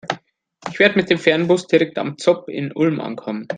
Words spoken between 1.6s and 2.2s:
direkt am